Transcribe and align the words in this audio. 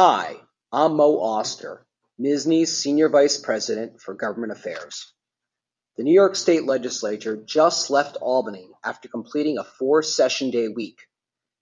Hi, 0.00 0.36
I'm 0.70 0.94
Moe 0.94 1.18
Auster, 1.18 1.84
MSSNY's 2.20 2.76
Senior 2.76 3.08
Vice 3.08 3.36
President 3.36 4.00
for 4.00 4.14
Government 4.14 4.52
Affairs. 4.52 5.12
The 5.96 6.04
New 6.04 6.14
York 6.14 6.36
State 6.36 6.66
Legislature 6.66 7.36
just 7.36 7.90
left 7.90 8.16
Albany 8.20 8.70
after 8.84 9.08
completing 9.08 9.58
a 9.58 9.64
four-session 9.64 10.52
day 10.52 10.68
week, 10.68 11.00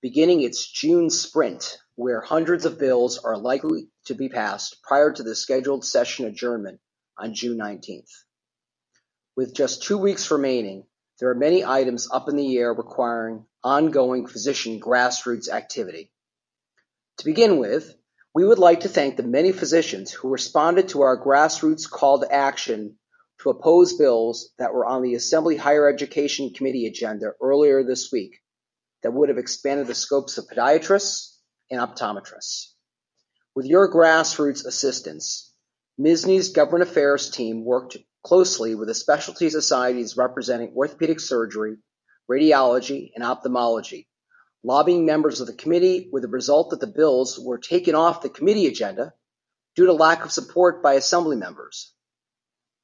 beginning 0.00 0.44
its 0.44 0.64
June 0.64 1.10
sprint, 1.10 1.78
where 1.96 2.20
hundreds 2.20 2.66
of 2.66 2.78
bills 2.78 3.18
are 3.18 3.36
likely 3.36 3.88
to 4.04 4.14
be 4.14 4.28
passed 4.28 4.80
prior 4.84 5.10
to 5.10 5.24
the 5.24 5.34
scheduled 5.34 5.84
session 5.84 6.26
adjournment 6.26 6.78
on 7.18 7.34
June 7.34 7.58
19th. 7.58 8.12
With 9.34 9.56
just 9.56 9.82
two 9.82 9.98
weeks 9.98 10.30
remaining, 10.30 10.84
there 11.18 11.30
are 11.30 11.34
many 11.34 11.64
items 11.64 12.08
up 12.08 12.28
in 12.28 12.36
the 12.36 12.56
air 12.58 12.72
requiring 12.72 13.46
ongoing 13.64 14.28
physician 14.28 14.78
grassroots 14.80 15.48
activity. 15.48 16.12
To 17.16 17.24
begin 17.24 17.58
with, 17.58 17.96
we 18.34 18.44
would 18.44 18.58
like 18.58 18.80
to 18.80 18.88
thank 18.88 19.16
the 19.16 19.22
many 19.24 19.52
physicians 19.52 20.12
who 20.12 20.28
responded 20.28 20.88
to 20.88 21.02
our 21.02 21.22
grassroots 21.22 21.90
call 21.90 22.20
to 22.20 22.32
action 22.32 22.96
to 23.42 23.50
oppose 23.50 23.94
bills 23.94 24.50
that 24.58 24.72
were 24.72 24.86
on 24.86 25.02
the 25.02 25.14
Assembly 25.14 25.56
Higher 25.56 25.88
Education 25.88 26.52
Committee 26.54 26.86
agenda 26.86 27.32
earlier 27.42 27.82
this 27.82 28.10
week 28.12 28.38
that 29.02 29.12
would 29.12 29.30
have 29.30 29.38
expanded 29.38 29.86
the 29.86 29.94
scopes 29.94 30.38
of 30.38 30.46
podiatrists 30.46 31.36
and 31.70 31.80
optometrists. 31.80 32.72
With 33.54 33.66
your 33.66 33.92
grassroots 33.92 34.64
assistance, 34.64 35.52
MSSNY's 35.98 36.50
government 36.50 36.88
affairs 36.88 37.30
team 37.30 37.64
worked 37.64 37.96
closely 38.22 38.74
with 38.74 38.88
the 38.88 38.94
specialty 38.94 39.50
societies 39.50 40.16
representing 40.16 40.72
orthopedic 40.76 41.18
surgery, 41.18 41.78
radiology, 42.30 43.10
and 43.14 43.24
ophthalmology, 43.24 44.08
lobbying 44.62 45.06
members 45.06 45.40
of 45.40 45.46
the 45.46 45.52
committee 45.52 46.08
with 46.12 46.22
the 46.22 46.28
result 46.28 46.70
that 46.70 46.80
the 46.80 46.86
bills 46.86 47.38
were 47.38 47.58
taken 47.58 47.94
off 47.94 48.22
the 48.22 48.28
committee 48.28 48.66
agenda 48.66 49.14
due 49.74 49.86
to 49.86 49.92
lack 49.92 50.24
of 50.24 50.32
support 50.32 50.82
by 50.82 50.94
assembly 50.94 51.36
members. 51.36 51.92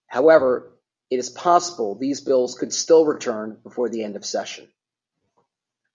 However, 0.06 0.72
it 1.10 1.18
is 1.18 1.30
possible 1.30 1.94
these 1.94 2.20
bills 2.20 2.56
could 2.56 2.72
still 2.72 3.05
return 3.05 3.58
before 3.62 3.88
the 3.88 4.02
end 4.02 4.16
of 4.16 4.24
session. 4.24 4.68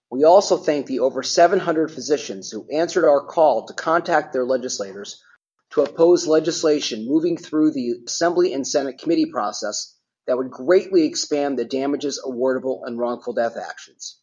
We 0.10 0.26
also 0.26 0.58
thank 0.58 0.86
the 0.86 1.00
over 1.00 1.24
700 1.24 1.92
physicians 1.92 2.52
who 2.52 2.68
answered 2.70 3.08
our 3.08 3.26
call 3.26 3.68
to 3.68 3.74
contact 3.74 4.34
their 4.34 4.46
legislators 4.46 5.24
to 5.72 5.84
oppose 5.84 6.28
legislation 6.28 7.08
moving 7.08 7.38
through 7.38 7.72
the 7.72 8.02
Assembly 8.06 8.54
and 8.54 8.68
Senate 8.68 9.00
committee 9.00 9.32
process 9.32 9.96
that 10.28 10.38
would 10.38 10.52
greatly 10.52 11.06
expand 11.06 11.58
the 11.58 11.66
damages 11.66 12.22
awardable 12.26 12.86
in 12.88 12.98
wrongful 12.98 13.34
death 13.34 13.56
actions. 13.58 14.21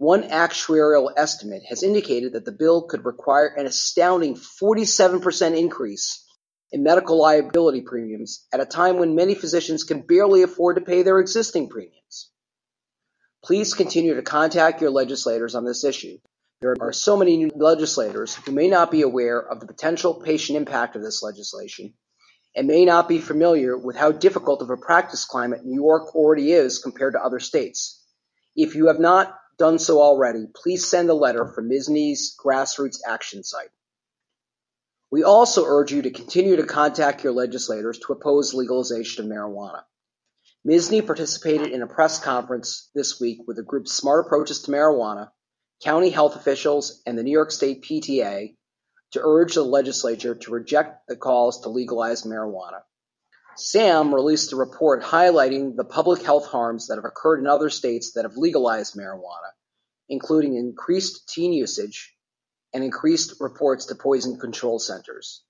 One 0.00 0.22
actuarial 0.22 1.12
estimate 1.14 1.64
has 1.68 1.82
indicated 1.82 2.32
that 2.32 2.46
the 2.46 2.52
bill 2.52 2.84
could 2.84 3.04
require 3.04 3.48
an 3.48 3.66
astounding 3.66 4.34
47% 4.34 5.58
increase 5.58 6.24
in 6.72 6.82
medical 6.82 7.20
liability 7.20 7.82
premiums 7.82 8.46
at 8.50 8.60
a 8.60 8.64
time 8.64 8.96
when 8.96 9.14
many 9.14 9.34
physicians 9.34 9.84
can 9.84 10.00
barely 10.00 10.42
afford 10.42 10.76
to 10.76 10.80
pay 10.80 11.02
their 11.02 11.18
existing 11.18 11.68
premiums. 11.68 12.30
Please 13.44 13.74
continue 13.74 14.14
to 14.14 14.22
contact 14.22 14.80
your 14.80 14.88
legislators 14.88 15.54
on 15.54 15.66
this 15.66 15.84
issue. 15.84 16.16
There 16.62 16.74
are 16.80 16.94
so 16.94 17.18
many 17.18 17.36
new 17.36 17.50
legislators 17.54 18.34
who 18.34 18.52
may 18.52 18.68
not 18.68 18.90
be 18.90 19.02
aware 19.02 19.38
of 19.38 19.60
the 19.60 19.66
potential 19.66 20.14
patient 20.14 20.56
impact 20.56 20.96
of 20.96 21.02
this 21.02 21.22
legislation 21.22 21.92
and 22.56 22.66
may 22.66 22.86
not 22.86 23.06
be 23.06 23.18
familiar 23.18 23.76
with 23.76 23.96
how 23.96 24.12
difficult 24.12 24.62
of 24.62 24.70
a 24.70 24.78
practice 24.78 25.26
climate 25.26 25.62
New 25.62 25.78
York 25.78 26.14
already 26.14 26.52
is 26.52 26.78
compared 26.78 27.12
to 27.12 27.22
other 27.22 27.38
states. 27.38 28.02
If 28.56 28.74
you 28.74 28.86
have 28.86 28.98
not 28.98 29.36
done 29.60 29.78
so 29.78 30.00
already, 30.00 30.46
please 30.54 30.86
send 30.86 31.10
a 31.10 31.14
letter 31.14 31.46
from 31.46 31.68
MSSNY's 31.68 32.34
Grassroots 32.42 33.00
Action 33.06 33.44
site. 33.44 33.68
We 35.10 35.22
also 35.22 35.66
urge 35.66 35.92
you 35.92 36.00
to 36.00 36.10
continue 36.10 36.56
to 36.56 36.64
contact 36.64 37.22
your 37.22 37.34
legislators 37.34 37.98
to 37.98 38.14
oppose 38.14 38.54
legalization 38.54 39.26
of 39.26 39.30
marijuana. 39.30 39.82
MSSNY 40.66 41.04
participated 41.04 41.72
in 41.72 41.82
a 41.82 41.86
press 41.86 42.18
conference 42.18 42.88
this 42.94 43.20
week 43.20 43.40
with 43.46 43.58
the 43.58 43.62
group 43.62 43.86
Smart 43.86 44.24
Approaches 44.24 44.62
to 44.62 44.70
Marijuana, 44.70 45.28
county 45.84 46.08
health 46.08 46.36
officials, 46.36 47.02
and 47.04 47.18
the 47.18 47.22
New 47.22 47.30
York 47.30 47.50
State 47.50 47.84
PTA 47.84 48.54
to 49.12 49.20
urge 49.22 49.56
the 49.56 49.62
legislature 49.62 50.36
to 50.36 50.52
reject 50.52 51.06
the 51.06 51.16
calls 51.16 51.60
to 51.62 51.68
legalize 51.68 52.22
marijuana. 52.22 52.80
SAM 53.56 54.14
released 54.14 54.52
a 54.52 54.56
report 54.56 55.02
highlighting 55.02 55.76
the 55.76 55.84
public 55.84 56.22
health 56.22 56.46
harms 56.46 56.86
that 56.86 56.96
have 56.96 57.04
occurred 57.04 57.40
in 57.40 57.46
other 57.46 57.70
states 57.70 58.12
that 58.12 58.24
have 58.24 58.36
legalized 58.36 58.94
marijuana, 58.94 59.50
including 60.08 60.56
increased 60.56 61.28
teen 61.28 61.52
usage, 61.52 62.14
and 62.72 62.84
increased 62.84 63.34
reports 63.40 63.86
to 63.86 63.94
poison 63.94 64.38
control 64.38 64.78
centers. 64.78 65.42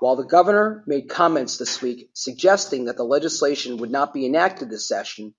While 0.00 0.16
the 0.16 0.24
governor 0.24 0.84
made 0.86 1.08
comments 1.08 1.56
this 1.56 1.80
week 1.80 2.10
suggesting 2.12 2.84
that 2.84 2.96
the 2.96 3.04
legislation 3.04 3.78
would 3.78 3.90
not 3.90 4.12
be 4.12 4.26
enacted 4.26 4.68
this 4.68 4.86
session 4.86 5.34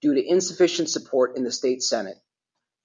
due 0.00 0.14
to 0.14 0.26
insufficient 0.26 0.88
support 0.88 1.36
in 1.36 1.44
the 1.44 1.52
state 1.52 1.82
Senate, 1.82 2.16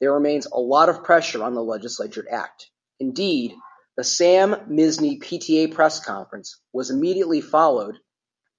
there 0.01 0.13
remains 0.13 0.47
a 0.47 0.59
lot 0.59 0.89
of 0.89 1.03
pressure 1.03 1.43
on 1.43 1.53
the 1.53 1.63
legislature 1.63 2.23
to 2.23 2.33
act. 2.33 2.69
Indeed, 2.99 3.53
the 3.95 4.03
SAM 4.03 4.51
MSSNY 4.69 5.19
PTA 5.19 5.73
press 5.73 6.03
conference 6.03 6.59
was 6.73 6.89
immediately 6.89 7.39
followed 7.39 7.99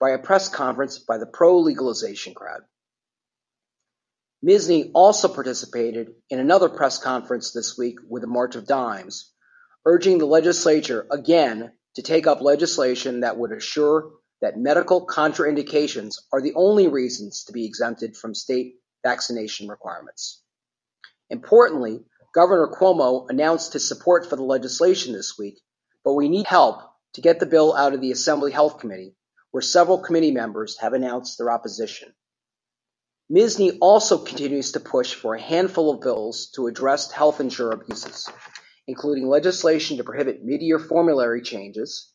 by 0.04 0.10
a 0.10 0.19
press 0.19 0.50
conference 0.50 0.98
by 0.98 1.16
the 1.16 1.25
pro 1.25 1.60
legalization 1.60 2.34
crowd. 2.34 2.60
MSSNY 4.44 4.91
also 4.94 5.28
participated 5.28 6.09
in 6.28 6.38
another 6.38 6.69
press 6.69 6.98
conference 6.98 7.53
this 7.53 7.78
week 7.78 7.97
with 8.06 8.20
the 8.20 8.28
March 8.28 8.54
of 8.54 8.66
Dimes, 8.66 9.32
urging 9.87 10.19
the 10.19 10.26
legislature 10.26 11.06
again 11.10 11.72
to 11.94 12.03
take 12.03 12.26
up 12.26 12.42
legislation 12.42 13.20
that 13.20 13.38
would 13.38 13.50
assure 13.50 14.10
that 14.42 14.59
medical 14.59 15.06
contraindications 15.06 16.16
are 16.31 16.42
the 16.42 16.53
only 16.54 16.86
reasons 16.86 17.44
to 17.44 17.54
be 17.54 17.65
exempted 17.65 18.15
from 18.15 18.34
state 18.34 18.75
vaccination 19.03 19.69
requirements. 19.69 20.42
Importantly, 21.31 22.00
Governor 22.34 22.69
Cuomo 22.78 23.31
announced 23.31 23.72
his 23.72 23.88
support 23.88 24.28
for 24.28 24.36
the 24.36 24.42
legislation 24.42 25.15
this 25.15 25.38
week, 25.38 25.62
but 26.04 26.12
we 26.12 26.28
need 26.28 26.44
help 26.44 26.82
to 27.15 27.22
get 27.22 27.41
the 27.41 27.47
bill 27.47 27.75
out 27.75 27.94
of 27.94 28.03
the 28.03 28.12
Assembly 28.12 28.53
Health 28.53 28.81
Committee, 28.81 29.15
where 29.54 29.62
several 29.62 29.98
committee 29.98 30.32
members 30.32 30.76
have 30.81 30.94
announced 30.94 31.38
their 31.38 31.48
opposition. 31.48 32.12
MSSNY 33.31 33.78
also 33.81 34.19
continues 34.19 34.72
to 34.72 34.81
push 34.81 35.15
for 35.15 35.37
a 35.37 35.41
handful 35.41 35.94
of 35.94 36.00
bills 36.00 36.50
to 36.56 36.66
address 36.66 37.12
health 37.12 37.38
insurer 37.38 37.70
abuses, 37.70 38.28
including 38.88 39.28
legislation 39.28 39.97
to 39.97 40.03
prohibit 40.03 40.42
mid-year 40.42 40.81
formulary 40.81 41.41
changes 41.41 42.10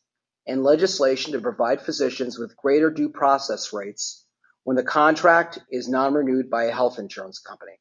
and 0.46 0.62
legislation 0.62 1.32
to 1.32 1.40
provide 1.40 1.80
physicians 1.80 2.38
with 2.38 2.54
greater 2.58 2.90
due 2.90 3.08
process 3.08 3.72
rights 3.72 4.26
when 4.64 4.76
the 4.76 4.82
contract 4.82 5.60
is 5.70 5.88
non-renewed 5.88 6.50
by 6.50 6.64
a 6.64 6.72
health 6.72 6.98
insurance 6.98 7.38
company. 7.38 7.80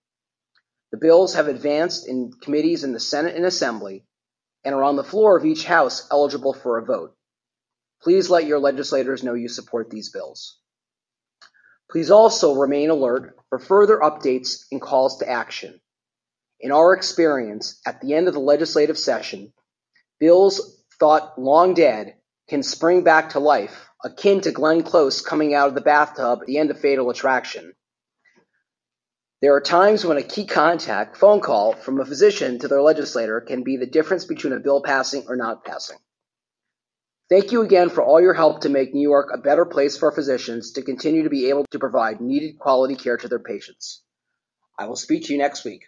The 0.93 0.99
bills 0.99 1.33
have 1.33 1.49
advanced 1.49 2.07
in 2.07 2.31
committees 2.31 2.85
in 2.85 2.93
the 2.93 2.99
Senate 3.01 3.35
and 3.35 3.43
Assembly 3.43 4.05
and 4.63 4.73
are 4.73 4.85
on 4.85 4.95
the 4.95 5.03
floor 5.03 5.37
of 5.37 5.43
each 5.43 5.65
House 5.65 6.07
eligible 6.09 6.53
for 6.53 6.77
a 6.77 6.85
vote. 6.85 7.13
Please 8.01 8.29
let 8.29 8.45
your 8.45 8.59
legislators 8.59 9.23
know 9.23 9.33
you 9.33 9.49
support 9.49 9.89
these 9.89 10.09
bills. 10.09 10.57
Please 11.91 12.11
also 12.11 12.55
remain 12.55 12.89
alert 12.89 13.35
for 13.49 13.59
further 13.59 13.97
updates 13.97 14.65
and 14.71 14.81
calls 14.81 15.17
to 15.17 15.29
action. 15.29 15.81
In 16.59 16.71
our 16.71 16.93
experience, 16.93 17.81
at 17.85 17.99
the 18.01 18.13
end 18.13 18.27
of 18.27 18.33
the 18.33 18.39
legislative 18.39 18.97
session, 18.97 19.53
bills 20.19 20.83
thought 20.99 21.39
long 21.39 21.73
dead 21.73 22.15
can 22.47 22.63
spring 22.63 23.03
back 23.03 23.31
to 23.31 23.39
life, 23.39 23.89
akin 24.03 24.41
to 24.41 24.51
Glenn 24.51 24.83
Close 24.83 25.21
coming 25.21 25.53
out 25.53 25.67
of 25.67 25.75
the 25.75 25.81
bathtub 25.81 26.39
at 26.41 26.47
the 26.47 26.57
end 26.57 26.71
of 26.71 26.79
Fatal 26.79 27.09
Attraction. 27.09 27.73
There 29.41 29.55
are 29.55 29.61
times 29.61 30.05
when 30.05 30.17
a 30.17 30.23
key 30.23 30.45
contact 30.45 31.15
phone 31.15 31.39
call 31.39 31.73
from 31.73 31.99
a 31.99 32.05
physician 32.05 32.59
to 32.59 32.67
their 32.67 32.81
legislator 32.81 33.39
can 33.39 33.63
be 33.63 33.77
the 33.77 33.85
difference 33.85 34.25
between 34.25 34.53
a 34.53 34.59
bill 34.59 34.81
passing 34.81 35.25
or 35.27 35.38
not 35.38 35.63
passing. 35.63 35.97
Thank 37.29 37.51
you 37.51 37.61
again 37.61 37.89
for 37.89 38.03
all 38.03 38.19
your 38.19 38.33
help 38.33 38.61
to 38.61 38.69
make 38.69 38.93
New 38.93 39.07
York 39.07 39.29
a 39.31 39.37
better 39.37 39.63
place 39.63 39.97
for 39.97 40.11
physicians 40.11 40.71
to 40.71 40.81
continue 40.81 41.23
to 41.23 41.29
be 41.29 41.49
able 41.49 41.65
to 41.69 41.77
provide 41.77 42.21
needed 42.21 42.57
quality 42.57 42.95
care 42.95 43.17
to 43.17 43.27
their 43.27 43.39
patients. 43.39 44.01
I 44.79 44.87
will 44.87 44.95
speak 44.95 45.25
to 45.25 45.33
you 45.33 45.37
next 45.37 45.63
week. 45.63 45.83